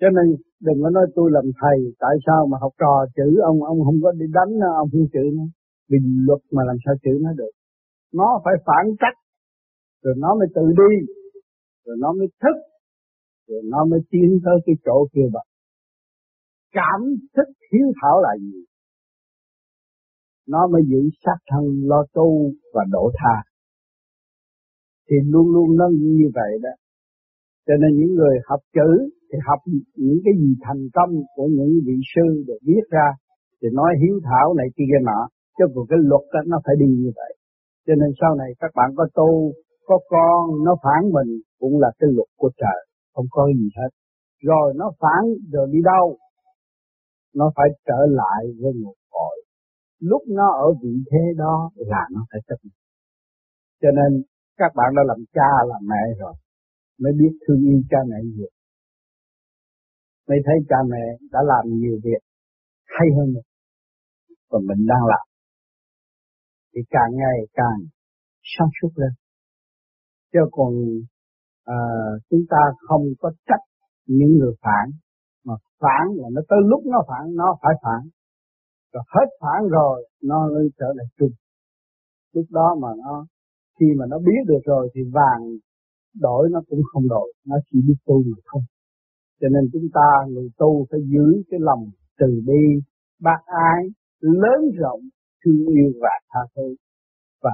[0.00, 0.26] Cho nên
[0.66, 3.98] đừng có nói tôi làm thầy, tại sao mà học trò chữ ông ông không
[4.02, 5.44] có đi đánh nó ông không chữ nó
[5.90, 7.54] vì luật mà làm sao chữ nó được.
[8.12, 9.18] Nó phải phản trách
[10.02, 10.94] rồi nó mới tự đi,
[11.84, 12.56] rồi nó mới thức,
[13.48, 15.46] rồi nó mới tiến tới cái chỗ kia bạn
[16.74, 17.00] cảm
[17.36, 18.64] thức hiếu thảo là gì?
[20.48, 23.36] Nó mới giữ sát thân lo tu và độ tha
[25.10, 25.86] thì luôn luôn nó
[26.18, 26.72] như vậy đó.
[27.66, 28.90] Cho nên những người học chữ
[29.32, 29.60] thì học
[29.96, 33.08] những cái gì thành công của những vị sư để viết ra
[33.62, 35.20] thì nói hiếu thảo này kia nọ
[35.58, 37.32] chứ còn cái luật đó, nó phải đi như vậy.
[37.86, 39.52] Cho nên sau này các bạn có tu
[39.88, 42.80] có con nó phản mình cũng là cái luật của trời
[43.14, 43.90] không có gì hết.
[44.42, 46.16] Rồi nó phản rồi đi đâu?
[47.34, 49.36] Nó phải trở lại với một cội.
[50.00, 52.78] Lúc nó ở vị thế đó là nó phải chấp nhận.
[53.82, 54.22] Cho nên
[54.56, 56.34] các bạn đã làm cha làm mẹ rồi
[56.98, 58.50] mới biết thương yêu cha mẹ nhiều.
[60.28, 62.22] Mới thấy cha mẹ đã làm nhiều việc
[62.86, 63.48] hay hơn mình
[64.48, 65.26] còn mình đang làm.
[66.74, 67.78] Thì càng ngày càng
[68.42, 69.12] sáng suốt lên.
[70.32, 70.72] Chứ còn
[71.64, 71.78] à,
[72.30, 72.56] chúng ta
[72.88, 73.64] không có trách
[74.06, 74.90] những người phản
[75.44, 78.08] mà phản là nó tới lúc nó phản nó phải phản.
[78.92, 81.30] Rồi hết phản rồi nó lên trở lại chung.
[82.32, 83.26] Lúc đó mà nó
[83.80, 85.42] khi mà nó biết được rồi thì vàng
[86.20, 88.62] đổi nó cũng không đổi, nó chỉ biết tu mà thôi.
[89.40, 92.82] Cho nên chúng ta người tu phải giữ cái lòng từ bi,
[93.20, 93.84] bác ái,
[94.20, 95.00] lớn rộng,
[95.44, 96.74] thương yêu và tha thứ.
[97.42, 97.50] Và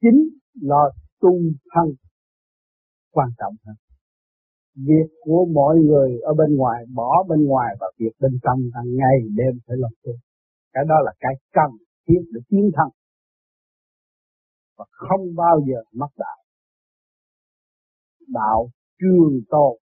[0.00, 0.28] chính
[0.60, 1.32] lo tu
[1.74, 1.94] thân
[3.12, 3.76] quan trọng hơn.
[4.76, 8.96] Việc của mọi người ở bên ngoài, bỏ bên ngoài và việc bên trong hàng
[8.96, 10.12] ngày đêm phải làm tu.
[10.72, 11.70] Cái đó là cái cần
[12.06, 12.88] thiết để tiến thân
[14.80, 16.38] và không bao giờ mất đạo.
[18.28, 19.76] Đạo trường tồn,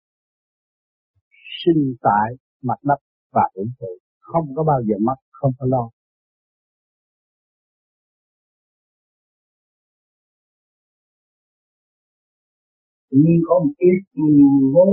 [1.59, 2.27] sinh tại
[2.63, 2.99] mặt đất
[3.31, 5.89] và vũ trụ không có bao giờ mất, không có lo.
[13.11, 13.99] Nhưng có một ít
[14.73, 14.89] vốn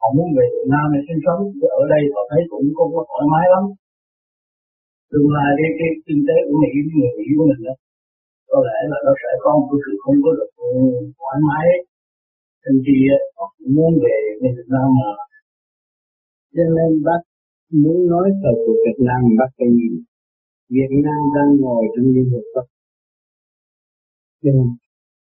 [0.00, 1.42] họ muốn về Việt Nam để sinh sống
[1.80, 3.64] ở đây họ thấy cũng không có thoải mái lắm.
[5.10, 7.74] Tương lai cái cái kinh tế của Mỹ người Mỹ của mình đó
[8.50, 10.70] có lẽ là nó sẽ có một cái sự không có được ừ,
[11.18, 11.68] thoải mái
[12.62, 15.10] nên chi ờ, họ cũng muốn về Việt Nam mà.
[16.54, 17.22] Cho nên bác
[17.80, 19.94] muốn nói thời của Việt Nam, bác phải nhìn.
[20.76, 22.66] Việt Nam đang ngồi trong Liên Hiệp Quốc.
[24.42, 24.60] Nhưng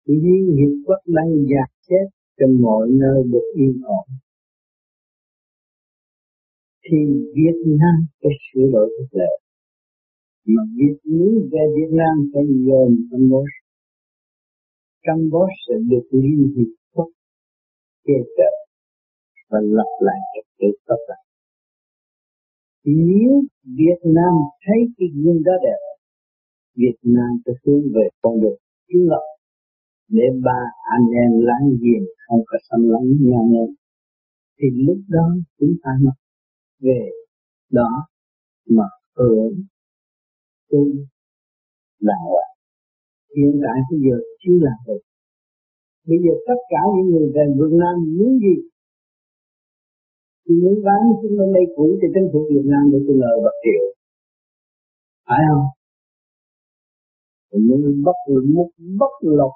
[0.05, 2.05] Liên Hiệp Quốc đang dạt chết
[2.37, 4.07] trên mọi nơi được yên ổn.
[6.85, 6.97] Thì
[7.35, 9.44] Việt Nam phải sửa đổi quốc lệ
[10.53, 13.51] mà Việt muốn về Việt Nam phải dồn Campuchia
[15.03, 17.09] Campuchia sẽ được Liên Hiệp Quốc
[18.05, 18.51] che chở
[19.49, 21.25] và lập lại trật tự tốt cả
[22.85, 24.33] nếu Việt Nam
[24.65, 25.81] thấy cái gương đó đẹp,
[26.75, 29.25] Việt Nam sẽ hướng về con đường cứu lập
[30.07, 30.59] để ba
[30.95, 33.73] anh em láng giềng không có xâm lấn nhau nữa.
[34.59, 36.13] Thì lúc đó chúng ta mới
[36.79, 37.09] về
[37.71, 38.07] đó
[38.69, 38.83] mà
[39.15, 39.53] hưởng
[40.69, 40.81] tu
[41.99, 42.55] là hoàng
[43.35, 45.01] hiện tại bây giờ chưa làm được.
[46.07, 48.55] Bây giờ tất cả những người về Việt Nam muốn gì?
[50.43, 53.35] Thì muốn bán xuống lên đây cũ thì chính phủ Việt Nam để tôi lời
[53.45, 53.83] bạc triệu.
[55.27, 55.67] Phải không?
[57.67, 58.17] Muốn bất
[58.55, 59.53] một bất lộc.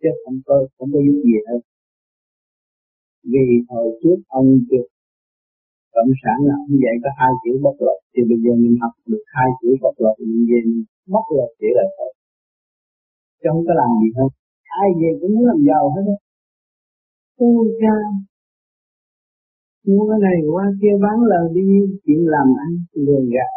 [0.00, 1.60] Chứ không có không có giúp gì hết.
[3.22, 4.86] Vì hồi trước ông được
[5.94, 8.94] cộng sản là ông dạy có hai chữ bất lực thì bây giờ mình học
[9.10, 10.82] được hai chữ bất lực mình về mình
[11.14, 12.10] bất lực chỉ là thôi.
[13.40, 14.30] Chứ không có làm gì hết
[14.82, 16.16] ai về cũng muốn làm giàu hết á.
[17.38, 17.48] Tu
[17.82, 17.96] ra
[19.86, 21.66] mua cái này qua kia bán lời đi,
[22.04, 23.52] chuyện làm ăn lừa gạt.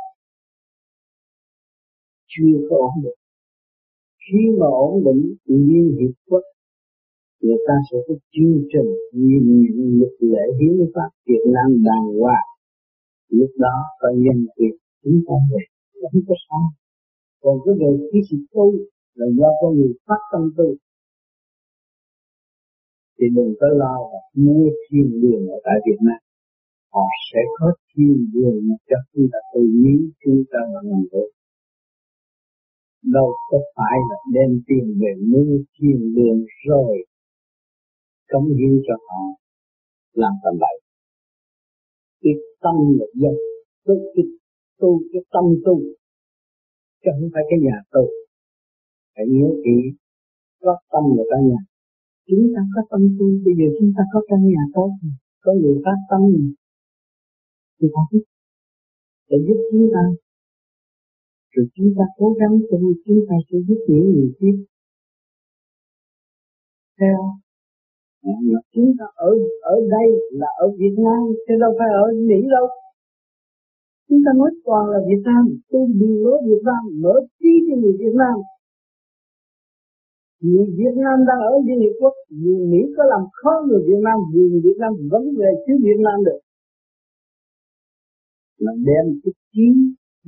[2.32, 3.20] Chưa có ổn định.
[4.26, 6.44] Khi mà ổn định, tự nhiên hiệp quốc
[7.42, 12.06] người ta sẽ có chương trình nhìn những lực lễ hiến pháp Việt Nam đàng
[12.20, 12.48] hoàng.
[13.30, 15.64] Lúc đó có nhân quyền chúng ta về.
[16.12, 16.66] Không có sao
[17.42, 18.74] còn cái về cái sự tu
[19.16, 20.76] là do con người phát tâm tu.
[23.18, 26.20] Thì đừng có lo là mua thiên đường ở tại Việt Nam.
[26.94, 31.24] Họ sẽ có thiên đường cho chúng ta tu nếu chúng ta là người tu.
[33.04, 37.06] Đâu có phải là đem tiền về mua thiên đường rồi
[38.32, 39.22] cống hiến cho họ
[40.14, 40.76] làm tầm bậy
[42.22, 43.36] cái tâm là dân
[43.86, 44.26] cái, cái
[44.80, 45.76] tu cái tâm tu
[47.02, 48.04] chứ không phải cái nhà tu.
[49.16, 49.78] Phải nhớ kỹ
[50.62, 51.62] có tâm là cả nhà.
[52.28, 54.90] Chúng ta có tâm tu bây giờ chúng ta có căn nhà tốt
[55.44, 56.22] có người phát tâm
[57.78, 58.24] thì ta biết
[59.30, 60.04] để giúp chúng ta.
[61.52, 64.56] Rồi chúng ta cố gắng tu chúng ta sẽ giúp những người tiếp
[67.00, 67.41] theo
[68.82, 70.08] chúng ta ở ở đây
[70.40, 72.66] là ở Việt Nam chứ đâu phải ở Mỹ đâu.
[74.10, 77.76] Chúng ta nói toàn là Việt Nam, tôi đường lối Việt Nam, mở trí cho
[77.82, 78.36] người Việt Nam.
[80.42, 84.02] Người Việt Nam đang ở Liên Hiệp Quốc người Mỹ có làm khó người Việt
[84.08, 86.40] Nam, vì người Việt Nam vẫn về chứ Việt Nam được.
[88.64, 89.68] Nó đem cái trí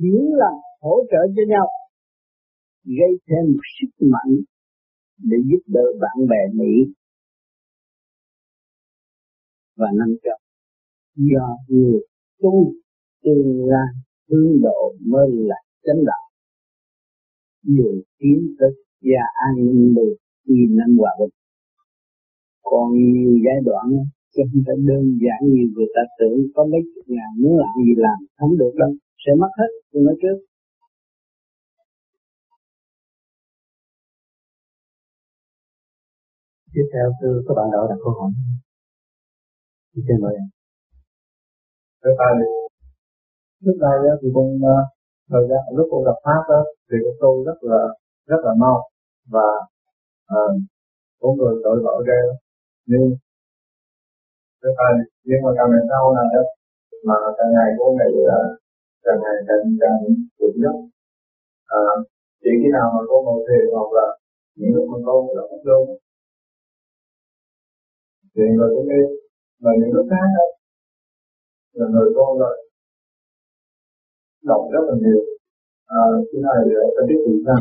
[0.00, 1.66] biến làm hỗ trợ cho nhau,
[2.98, 4.32] gây thêm sức mạnh
[5.30, 6.74] để giúp đỡ bạn bè Mỹ
[9.76, 10.38] và năm cấp
[11.16, 12.00] do người
[12.42, 12.72] tu
[13.24, 13.88] tương lai
[14.30, 16.24] hướng độ mới là chánh đạo.
[17.62, 18.70] Dù tiến tới
[19.02, 21.34] và an ninh được vì năm hòa bình.
[22.62, 23.86] Còn nhiều giai đoạn
[24.36, 26.38] chứ không phải đơn giản như người ta tưởng.
[26.54, 28.92] Có mấy chục ngàn muốn làm gì làm không được đâu.
[29.26, 30.38] Sẽ mất hết tôi nói trước.
[36.74, 38.30] Tiếp theo thưa các bạn đạo đặt câu hỏi.
[39.94, 40.46] Xin mời em.
[42.02, 42.34] Thưa Thầy,
[43.64, 44.78] trước đây thì con ờ,
[45.30, 47.80] thời gian lúc con gặp pháp đó, thì con tu rất là
[48.26, 48.78] rất là mau
[49.34, 49.48] và
[50.36, 50.54] uh,
[51.20, 52.20] có người đội vợ ghê
[52.86, 53.04] nhưng
[54.62, 56.42] thưa Thầy, nhưng mà càng ngày sau này đó
[57.06, 58.56] mà càng ngày con nghĩ là ờ,
[59.04, 59.98] càng ngày càng càng
[60.38, 60.76] vững nhất.
[61.66, 61.82] À,
[62.42, 64.06] chỉ khi nào mà con ngồi thiền hoặc là
[64.56, 65.98] những lúc mà con là không luôn
[68.34, 69.23] thì người cũng đi
[69.62, 70.46] và những lúc khác đó,
[71.72, 72.70] là người con rồi
[74.42, 75.20] đọc rất là nhiều.
[75.86, 77.60] À, cái này là phải biết vì sao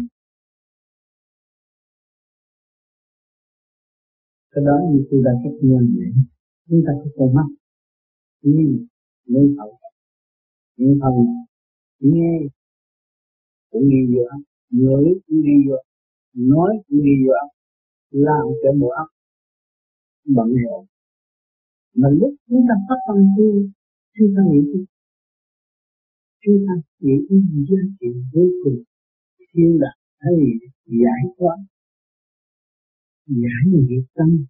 [4.52, 6.12] cái đó như chúng ta cách nhân vậy
[6.70, 7.48] chúng ta có con mắt.
[8.42, 8.88] Nhìn
[9.26, 9.80] nên thấu
[10.78, 11.14] nhìn thần
[12.00, 12.40] nghe
[13.72, 15.76] cũng đi vô óc ngửi cũng đi vô
[16.34, 17.34] nói cũng đi vô
[18.12, 19.08] làm cho bộ óc
[20.26, 20.86] bận rộn
[21.96, 23.50] mà lúc chúng ta phát tâm tu,
[24.16, 24.86] chúng ta nghĩ gì?
[26.46, 28.84] Chúng ta nghĩ đến giá trị vô cùng
[29.54, 30.34] thiên đạo hay
[30.86, 31.58] giải thoát,
[33.28, 34.46] giải nghiệp tâm,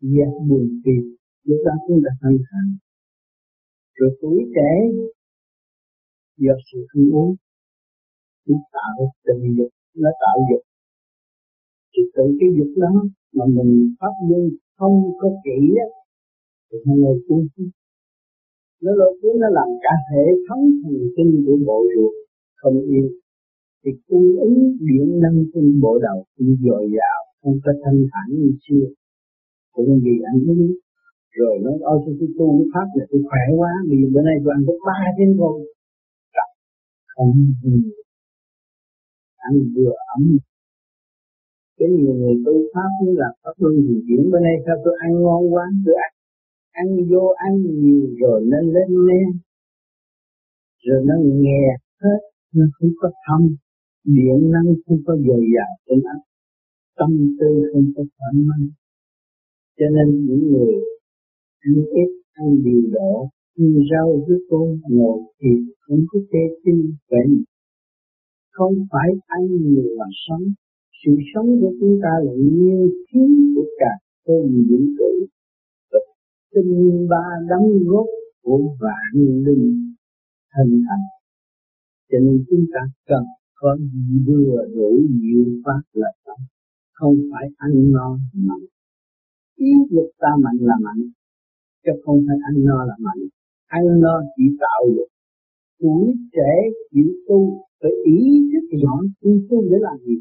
[0.00, 1.16] giải buồn phiền.
[1.44, 2.76] Lúc đó chúng ta thanh thản.
[3.94, 4.72] Rồi tuổi trẻ,
[6.36, 7.36] do sự không uống,
[8.46, 10.62] chúng tạo tình dục, nó tạo dục.
[11.92, 16.03] Thì từ cái dục đó mà mình pháp luân không có kỹ á
[16.68, 17.40] thì nó lôi cuốn
[18.82, 22.14] nó lôi cuốn nó làm cả hệ thống thần kinh của bộ ruột
[22.64, 23.06] không yên.
[23.84, 28.26] Thì cung ứng điện năng trên bộ đầu cũng dồi dào không có thanh thản
[28.40, 28.86] như xưa.
[29.74, 30.72] Cũng vì ăn uống.
[31.38, 34.36] Rồi nó ôi tôi, tôi tu cái pháp này tôi khỏe quá vì bữa nay
[34.44, 35.56] tôi ăn có ba tiếng thôi,
[37.14, 37.28] con
[37.62, 37.80] không
[39.36, 40.22] ăn vừa ấm.
[41.78, 44.94] Cái nhiều người tu pháp như là pháp luân thì chuyển bữa nay sao tôi
[45.04, 46.13] ăn ngon quá tôi ăn
[46.80, 49.28] ăn vô ăn nhiều rồi nó lên men,
[50.84, 51.62] rồi nó nghe
[52.02, 52.20] hết,
[52.54, 53.42] nó không có thâm.
[54.04, 56.14] Điện năng không có dồi dào trên nó
[56.98, 58.68] tâm tư không có thoải mái.
[59.78, 60.74] Cho nên những người
[61.60, 65.48] ăn ít, ăn điều độ như rau với con ngồi thì
[65.80, 67.26] không có tê tinh vậy
[68.54, 70.44] không phải ăn nhiều mà sống.
[71.04, 73.20] Sự sống của chúng ta là nguyên khí
[73.54, 73.92] của cả
[74.26, 75.26] không vũ trụ
[76.54, 78.06] tinh ba đóng góp
[78.42, 79.94] của vạn linh
[80.56, 81.06] hình thành.
[82.10, 83.76] Cho nên chúng ta cần có
[84.26, 86.36] vừa đủ nhiều pháp là tâm
[86.92, 88.66] không phải ăn no mạnh
[89.56, 91.02] ý lực ta mạnh là mạnh
[91.84, 93.22] chứ không phải ăn no là mạnh
[93.66, 95.08] ăn no chỉ tạo lực.
[95.80, 96.52] Tuổi trẻ
[96.90, 98.18] chịu tu phải ý
[98.52, 100.16] thức rõ tôi tu để làm gì?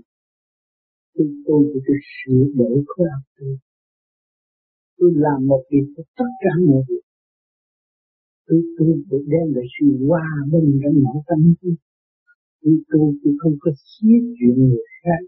[1.16, 3.58] Tôi tu để tôi sửa đổi khối học tôi
[5.04, 7.04] tôi làm một việc cho tất cả mọi việc
[8.48, 11.74] tôi tôi để đem lại sự hòa bình trong nội tâm tôi
[12.90, 15.22] tôi tôi không có xiết chuyện người khác,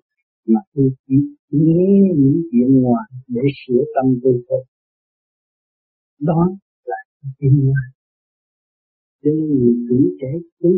[0.47, 1.15] mà tôi chỉ
[1.49, 4.63] nghe những chuyện ngoài để sửa tâm tôi thôi.
[6.19, 6.95] Đó là
[7.39, 7.89] tin ngoài
[9.23, 10.71] cho nên người tuổi trẻ tu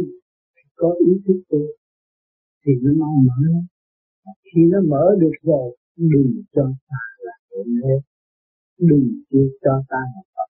[0.75, 1.77] có ý thức tôi.
[2.65, 3.61] Thì nó mau mở
[4.43, 8.16] khi nó mở được rồi, đừng cho ta là hồn hết
[8.79, 10.49] đừng chịu cho ta là Phật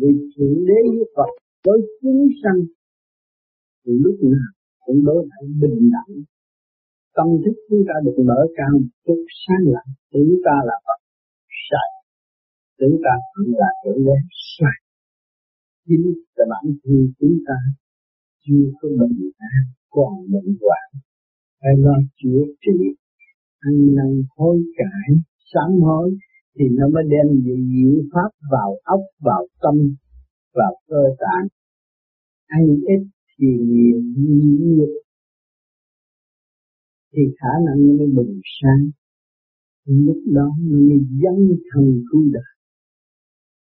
[0.00, 1.30] vì thượng đế với Phật
[1.64, 2.60] với chúng sanh,
[3.82, 4.50] thì lúc nào
[4.84, 6.14] cũng đối lại bình đẳng.
[7.16, 8.74] Tâm thức chúng ta được mở cao
[9.06, 11.00] chút sáng lặng, chúng ta là Phật.
[11.68, 11.90] Sai
[12.78, 14.18] chúng ta cũng là thượng đế.
[14.58, 14.78] Sai
[15.86, 17.58] chính là bản thân chúng ta
[18.44, 20.88] chưa có bệnh an còn bệnh hoạn.
[21.60, 22.78] Phải lo chữa trị,
[23.58, 25.08] ăn năn hối cải,
[25.52, 26.18] sám hối
[26.58, 29.94] thì nó mới đem diệu pháp vào ốc, vào tâm,
[30.54, 31.48] vào cơ tạng.
[32.46, 33.02] Ăn ít
[33.38, 34.00] thì nhiều
[34.60, 34.86] nhiều.
[37.12, 38.90] Thì khả năng nó mới bừng sáng.
[39.86, 42.52] Lúc đó nó mới dấn thân cứu đời.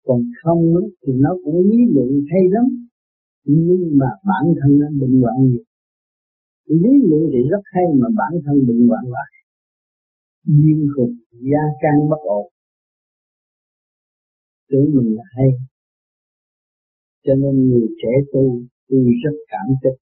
[0.05, 0.75] Còn không
[1.07, 2.65] thì nó cũng lý luận hay lắm.
[3.45, 5.65] Nhưng mà bản thân nó bệnh hoạn nhiều.
[6.67, 9.33] Lý luận thì rất hay mà bản thân bệnh hoạn lại.
[10.45, 12.53] Duyên khùng gia can bất ổn
[14.71, 15.51] tưởng mình là hay.
[17.25, 19.99] Cho nên người trẻ tu tôi rất cảm kích.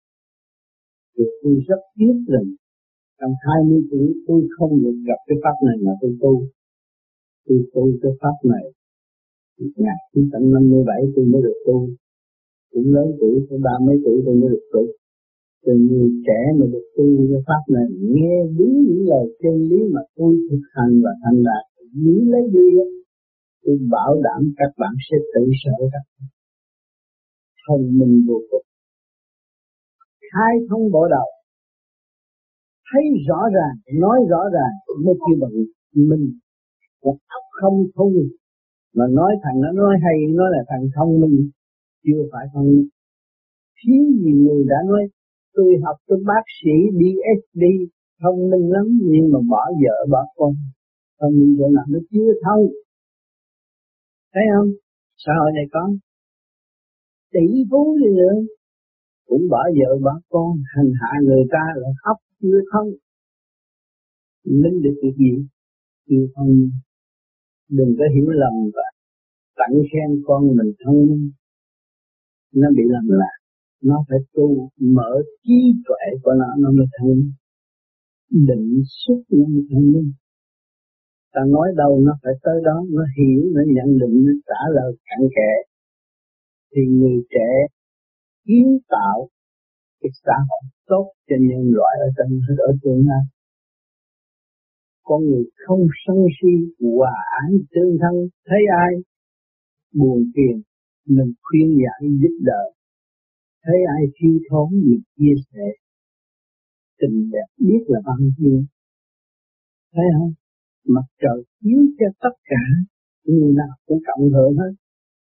[1.17, 2.47] Vì tôi rất tiếc rằng
[3.19, 6.33] trong 20 tuổi tôi không được gặp cái pháp này mà tôi tu.
[7.45, 8.65] Tôi tu cái pháp này
[9.57, 11.89] ngày 1957 tôi mới được tu.
[12.71, 14.83] Cũng lớn tuổi tới ba mấy tuổi tôi mới được tu.
[15.65, 19.79] Từ người trẻ mà được tu cái pháp này, nghe đúng những lời chân lý
[19.93, 22.65] mà tôi thực hành và thành đạt, giữ lấy đi
[23.63, 26.27] tôi bảo đảm các bạn sẽ tự sợ các bạn.
[27.67, 28.63] Thông minh vô cùng
[30.33, 31.27] khai thông bộ đầu.
[32.89, 34.73] Thấy rõ ràng, nói rõ ràng,
[35.05, 35.55] mới kêu bằng
[36.09, 36.25] mình.
[37.03, 38.13] Một óc không thông.
[38.95, 41.49] Mà nói thằng nó nói hay, nói là thằng thông minh,
[42.03, 42.87] chưa phải thông minh.
[43.79, 45.03] Thiếu gì người đã nói,
[45.53, 47.63] tôi học tôi bác sĩ DSD
[48.21, 50.53] thông minh lắm, nhưng mà bỏ vợ, bỏ con.
[51.19, 52.63] Thông minh chỗ nào nó chưa thông
[54.33, 54.69] thấy không?
[55.17, 55.83] Xã hội này có.
[57.31, 58.35] Tỷ phú gì nữa.
[59.27, 62.87] Cũng bỏ vợ, bỏ con, hành hạ người ta là khóc, chưa không
[64.43, 65.45] linh được việc gì?
[66.09, 66.69] Chưa không.
[67.69, 68.83] Đừng có hiểu lầm và
[69.55, 71.31] tặng khen con mình thông minh
[72.53, 73.37] nó bị lầm lạc.
[73.81, 75.11] Nó phải tu, mở
[75.43, 77.31] trí tuệ của nó nó mới thông
[78.33, 80.11] định xuất nó mới thông minh
[81.33, 84.91] ta nói đâu nó phải tới đó, nó hiểu, nó nhận định, nó trả lời
[85.05, 85.51] cặn kẽ.
[86.71, 87.49] Thì người trẻ
[88.45, 89.27] kiến tạo
[90.01, 93.23] cái xã hội tốt cho nhân loại ở trong, ở tương lai
[95.03, 98.15] con người không sân si, hòa ái, tương thân,
[98.45, 98.93] thấy ai
[99.93, 100.61] buồn phiền,
[101.05, 102.63] mình khuyên giải, giúp đỡ.
[103.63, 105.67] Thấy ai thiếu thốn mình chia sẻ.
[106.99, 108.63] Tình đẹp biết là bao nhiêu.
[109.93, 110.33] Thấy không?
[110.95, 112.63] Mặt trời chiếu cho tất cả
[113.25, 114.73] người nào cũng cộng hưởng hết.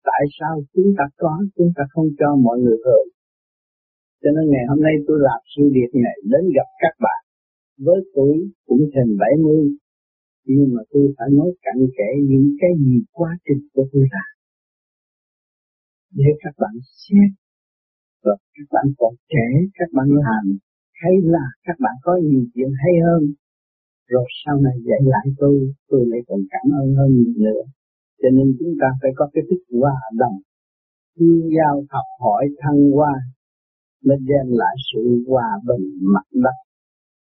[0.04, 3.08] Tại sao chúng ta có, chúng ta không cho mọi người hưởng?
[4.22, 7.20] Cho nên ngày hôm nay tôi làm sự việc này đến gặp các bạn.
[7.78, 8.36] Với tuổi
[8.66, 9.76] cũng thành 70
[10.46, 14.36] nhưng mà tôi phải nói cặn kẽ những cái gì quá trình của tôi làm
[16.10, 17.30] để các bạn xét
[18.24, 20.44] và các bạn còn trẻ, các bạn làm
[21.02, 23.22] hay là các bạn có nhiều chuyện hay hơn
[24.08, 27.62] rồi sau này dạy lại tôi tôi lại còn cảm ơn hơn nhiều nữa
[28.22, 30.38] cho nên chúng ta phải có cái thức hòa đồng
[31.16, 33.12] tương giao học hỏi thăng hoa
[34.06, 35.84] mới đem lại sự hòa bình
[36.14, 36.56] mặt đất,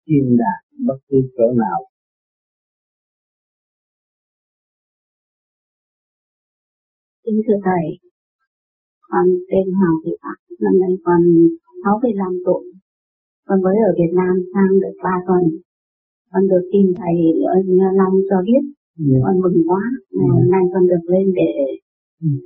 [0.08, 1.80] thiên đàng bất cứ chỗ nào
[7.24, 7.84] kính thưa thầy,
[9.02, 11.22] con tên Hoàng Thị Phạm, năm nay con
[11.84, 12.64] 65 tuổi.
[13.48, 15.44] Con mới ở Việt Nam sang được 3 tuần.
[16.32, 17.16] Con được tìm thầy
[17.54, 17.56] ở
[18.00, 18.64] Long cho biết.
[18.64, 19.12] Yeah.
[19.12, 19.20] Dạ.
[19.24, 19.84] Con mừng quá.
[20.12, 20.34] Ngày yeah.
[20.36, 21.52] hôm nay con được lên để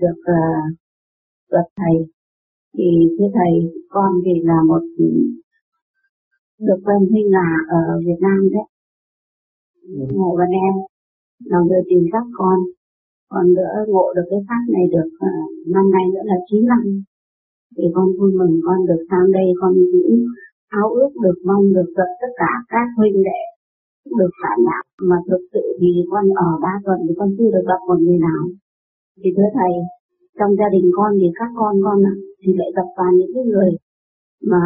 [0.02, 0.64] được uh,
[1.54, 1.96] gặp thầy.
[2.78, 3.54] Thì thưa thầy,
[3.90, 4.84] con thì là một
[6.68, 8.68] được quen huynh là ở Việt Nam đấy.
[9.98, 10.10] Yeah.
[10.16, 10.76] Ngộ bên em.
[11.52, 12.60] Lòng đưa tìm các con
[13.30, 16.82] còn nữa ngộ được cái pháp này được uh, năm nay nữa là 9 năm
[17.78, 20.26] thì con vui mừng con được sang đây con cũng
[20.68, 23.42] áo ước được mong được gặp tất cả các huynh đệ
[24.20, 27.66] được xả nhạc mà thực sự thì con ở ba tuần thì con chưa được
[27.72, 28.42] gặp một người nào.
[29.22, 29.72] Thì thưa thầy,
[30.40, 31.98] trong gia đình con thì các con con
[32.42, 33.72] thì lại gặp toàn những cái người
[34.52, 34.64] mà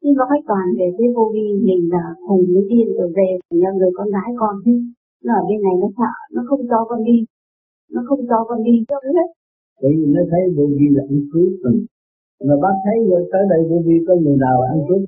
[0.00, 3.28] khi nó khách toàn về cái vô vi mình là cùng với tiên rồi về
[3.60, 4.74] nhà người con gái con chứ.
[5.24, 7.18] Nó ở bên này nó sợ, nó không cho con đi,
[7.94, 8.74] nó không cho con đi.
[8.88, 9.28] Cho hết.
[9.82, 11.76] Bởi vì nó thấy vô vi là ăn cướp rồi.
[12.46, 15.02] Mà bác thấy rồi, tới đây vô vi có người nào ăn cướp?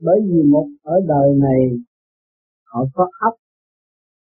[0.00, 1.60] Bởi vì một ở đời này,
[2.64, 3.34] họ có ấp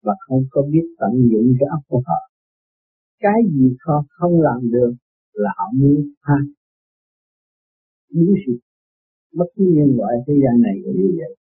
[0.03, 2.31] và không có biết tận dụng cái ấp của họ.
[3.19, 4.93] Cái gì họ không làm được
[5.33, 6.35] là họ muốn ha
[8.15, 8.53] muốn sự
[9.35, 11.37] bất cứ nhân loại thế gian này cũng như vậy.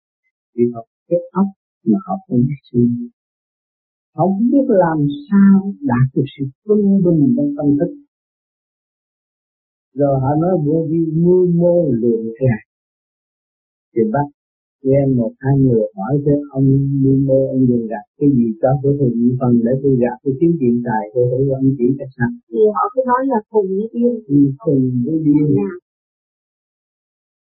[0.54, 1.48] Vì họ cái ấp
[1.84, 3.08] mà họ không biết suy nghĩ.
[4.14, 7.92] Không biết làm sao đạt được sự quân bình trong tâm thức.
[9.94, 12.69] Rồi họ nói, vô vi mưu mô luyện gạt
[13.92, 14.26] thì bác
[14.82, 16.66] quen một hai người hỏi thế ông
[17.02, 20.16] mưu mô ông luyện gạt cái gì cho tôi thử những phần để tôi gạt
[20.22, 23.40] tôi kiếm tiền tài tôi thử ông chỉ cách sao thì họ cứ nói là
[23.50, 24.14] cùng với điên.
[24.26, 25.46] Ừ, cùng với điên.
[25.56, 25.70] Dạ.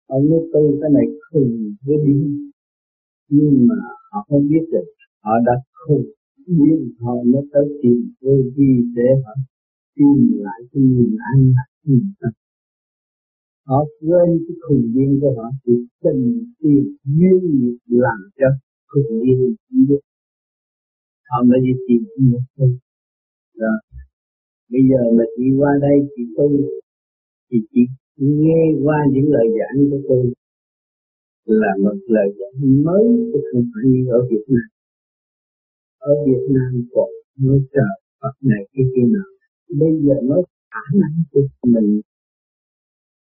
[0.06, 1.52] ông nói tôi cái này cùng
[1.86, 2.50] với điên.
[3.28, 3.74] Nhưng mà
[4.10, 4.86] họ không biết được
[5.24, 5.52] họ đã
[5.86, 6.04] khùng
[6.46, 9.32] nhưng họ mới tới tìm vô vi để họ
[9.96, 11.68] tìm lại cái niềm an lạc
[12.20, 12.32] tâm
[13.68, 16.22] họ quên cái khùng duyên của họ, thì tình
[16.60, 18.46] tiền duyên nghiệp làm cho
[18.90, 19.54] khùng duyên
[19.88, 20.02] biết.
[21.28, 22.78] Họ mới đi tìm một thôi
[23.62, 23.74] đó.
[24.70, 26.48] Bây giờ mà chị qua đây chị tu
[27.50, 27.80] thì chị
[28.16, 30.32] nghe qua những lời giảng của tôi
[31.44, 34.68] là một lời giảng mới chứ không phải như ở Việt Nam.
[35.98, 39.28] Ở Việt Nam còn nói trời, Phật này cái kia nào
[39.80, 42.00] bây giờ nói khả năng của mình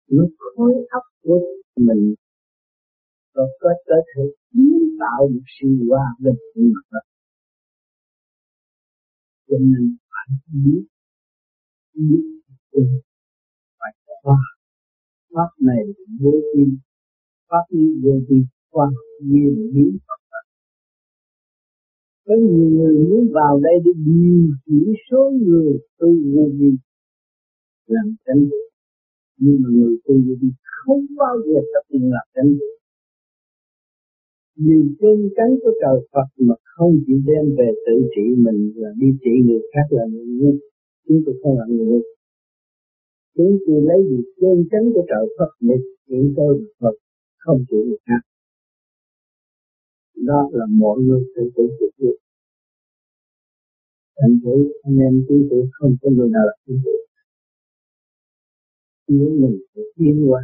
[0.09, 1.39] lúc khối óc của
[1.77, 2.15] mình.
[3.33, 7.05] Có có có thể kiến tạo một sự hòa bình của mặt đất
[9.49, 10.83] cho nên phải biết
[11.93, 12.23] biết
[13.79, 13.91] phải
[14.21, 14.37] qua
[15.33, 15.83] pháp này
[16.21, 16.63] vô vi,
[17.49, 18.37] pháp như vô vi
[18.69, 18.87] qua
[19.21, 20.19] nguyên lý Phật
[22.25, 26.71] có nhiều người muốn vào đây để điều khiển số người tu vô vi,
[27.87, 28.68] làm tránh được
[29.39, 32.51] nhưng mà người tu vô vi không bao giờ chấp nhận làm chánh
[34.65, 38.89] Nhìn chân cánh của trời Phật mà không chịu đem về tự trị mình là
[38.99, 40.53] đi trị người khác là người ngu.
[41.07, 42.01] Chúng tôi không là người ngu.
[43.35, 45.75] Chúng tôi lấy gì chân cánh của trời Phật để
[46.07, 46.95] trị tôi là Phật
[47.37, 48.21] không chịu người khác
[50.25, 52.17] đó là mọi người tự tự chịu được
[54.21, 57.07] thành thử anh em chúng tôi không có người nào là chúng tôi
[59.09, 60.41] nếu mình phải tiến qua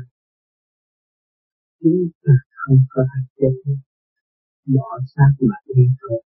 [1.81, 3.73] chúng ta không có thể chết.
[4.65, 6.21] Bỏ xác mà đi thôi.